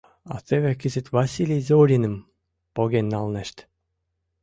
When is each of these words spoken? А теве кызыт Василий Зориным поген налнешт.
А 0.33 0.35
теве 0.47 0.71
кызыт 0.81 1.07
Василий 1.17 1.61
Зориным 1.69 2.15
поген 2.75 3.05
налнешт. 3.13 3.57